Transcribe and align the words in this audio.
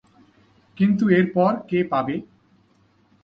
কিন্তু 0.77 1.03
এরপর 1.17 1.51
কে 1.69 1.79
পাবে? 1.91 2.15